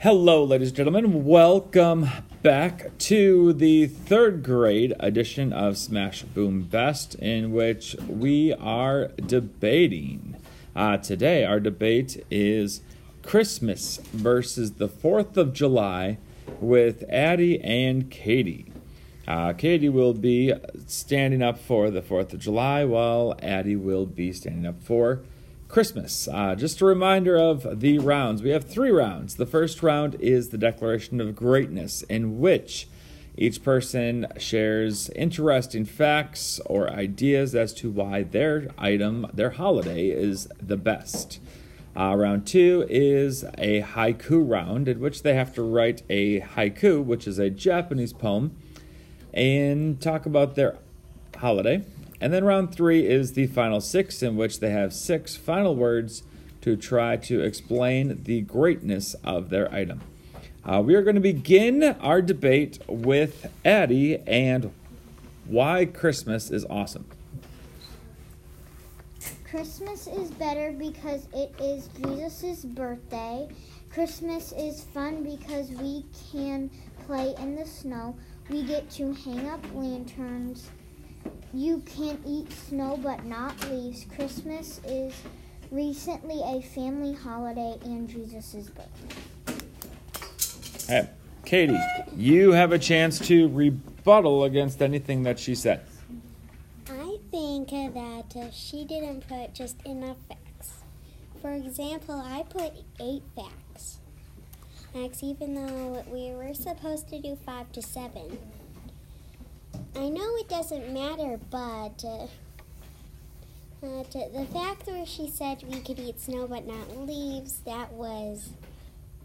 [0.00, 1.24] Hello, ladies and gentlemen.
[1.24, 2.06] Welcome
[2.42, 10.36] back to the third grade edition of Smash Boom Best, in which we are debating.
[10.76, 12.82] Uh, today, our debate is
[13.22, 16.18] Christmas versus the 4th of July
[16.60, 18.70] with Addie and Katie.
[19.26, 20.52] Uh, Katie will be
[20.86, 25.22] standing up for the 4th of July, while Addie will be standing up for
[25.68, 26.28] Christmas.
[26.28, 28.42] Uh, just a reminder of the rounds.
[28.42, 29.34] We have three rounds.
[29.34, 32.88] The first round is the Declaration of Greatness, in which
[33.36, 40.48] each person shares interesting facts or ideas as to why their item, their holiday, is
[40.60, 41.40] the best.
[41.96, 47.04] Uh, round two is a haiku round, in which they have to write a haiku,
[47.04, 48.56] which is a Japanese poem,
[49.34, 50.78] and talk about their
[51.38, 51.84] holiday.
[52.20, 56.22] And then round three is the final six, in which they have six final words
[56.62, 60.00] to try to explain the greatness of their item.
[60.64, 64.72] Uh, we are going to begin our debate with Addie and
[65.44, 67.06] why Christmas is awesome.
[69.48, 73.48] Christmas is better because it is Jesus' birthday.
[73.90, 76.68] Christmas is fun because we can
[77.06, 78.16] play in the snow.
[78.50, 80.70] We get to hang up lanterns.
[81.52, 84.06] You can eat snow but not leaves.
[84.14, 85.14] Christmas is
[85.70, 89.16] recently a family holiday and Jesus' birthday.
[90.86, 91.08] Hey,
[91.44, 91.78] Katie,
[92.16, 95.84] you have a chance to rebuttal against anything that she said.
[96.88, 100.74] I think that uh, she didn't put just enough facts.
[101.42, 103.98] For example, I put eight facts.
[104.92, 108.38] Facts, even though we were supposed to do five to seven.
[109.96, 112.26] I know it doesn't matter, but uh,
[113.82, 118.50] uh, the fact where she said we could eat snow but not leaves, that was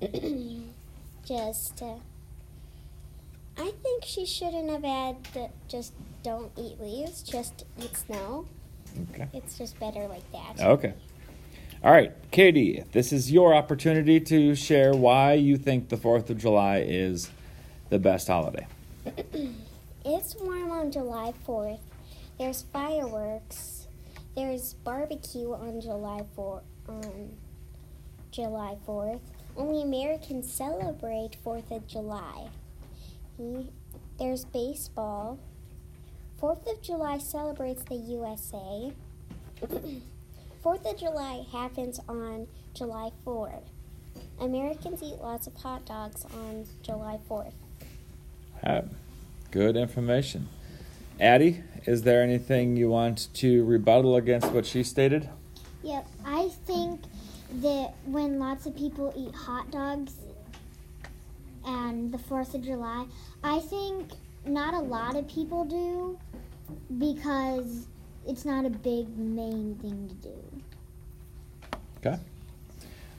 [1.24, 1.82] just.
[1.82, 1.96] Uh,
[3.56, 5.92] I think she shouldn't have had the, just
[6.22, 8.46] don't eat leaves, just eat snow.
[9.10, 9.28] Okay.
[9.34, 10.60] It's just better like that.
[10.60, 10.94] Okay.
[11.82, 16.38] All right, Katie, this is your opportunity to share why you think the 4th of
[16.38, 17.30] July is
[17.90, 18.66] the best holiday.
[20.04, 21.78] It's warm on July 4th.
[22.38, 23.86] There's fireworks.
[24.36, 27.36] There's barbecue on July 4 on
[28.30, 29.20] July 4th.
[29.56, 32.48] Only Americans celebrate 4th of July.
[33.36, 33.70] He-
[34.18, 35.38] There's baseball.
[36.40, 38.92] 4th of July celebrates the USA.
[40.62, 43.62] 4th of July happens on July 4th.
[44.40, 47.52] Americans eat lots of hot dogs on July 4th.
[48.64, 48.82] Uh,
[49.54, 50.48] good information.
[51.20, 55.30] Addie, is there anything you want to rebuttal against what she stated?
[55.84, 57.02] Yep, I think
[57.60, 60.14] that when lots of people eat hot dogs
[61.64, 63.06] and the 4th of July,
[63.44, 64.10] I think
[64.44, 66.18] not a lot of people do
[66.98, 67.86] because
[68.26, 71.78] it's not a big main thing to do.
[71.98, 72.18] Okay.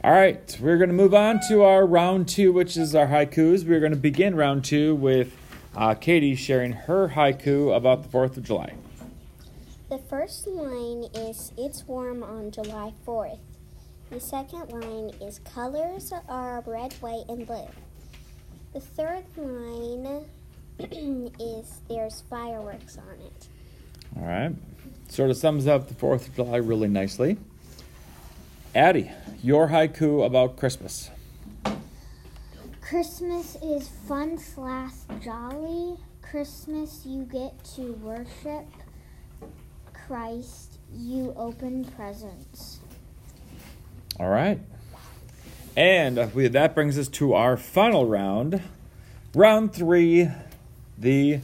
[0.03, 3.66] All right, we're going to move on to our round two, which is our haikus.
[3.66, 5.34] We're going to begin round two with
[5.75, 8.74] uh, Katie sharing her haiku about the 4th of July.
[9.90, 13.40] The first line is It's warm on July 4th.
[14.09, 17.68] The second line is Colors are red, white, and blue.
[18.74, 20.25] The third line
[21.40, 23.47] is There's fireworks on it.
[24.18, 24.56] All right.
[25.09, 27.38] Sort of sums up the 4th of July really nicely.
[28.74, 29.12] Addie,
[29.42, 31.09] your haiku about Christmas.
[32.88, 34.91] Christmas is fun slash
[35.23, 35.96] jolly.
[36.22, 38.68] Christmas, you get to worship
[39.91, 40.78] Christ.
[40.94, 42.81] You open presents.
[44.19, 44.59] All right.
[45.75, 48.62] And we, that brings us to our final round.
[49.34, 50.29] Round three,
[50.95, 51.40] the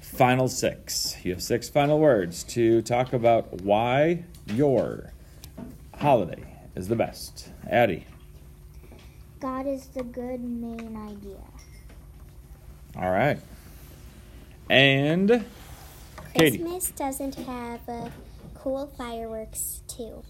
[0.00, 1.14] final six.
[1.22, 5.12] You have six final words to talk about why your
[5.98, 6.42] holiday
[6.74, 7.50] is the best.
[7.68, 8.06] Addie.
[9.40, 11.40] God is the good main idea.
[12.96, 13.38] All right.
[14.68, 15.44] And
[16.34, 16.58] Katie.
[16.58, 18.10] Christmas doesn't have uh,
[18.54, 20.22] cool fireworks, too.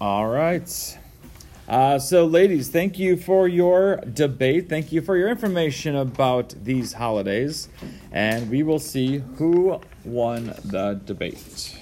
[0.00, 0.98] All right.
[1.68, 4.68] Uh, so, ladies, thank you for your debate.
[4.68, 7.68] Thank you for your information about these holidays.
[8.10, 11.79] And we will see who won the debate.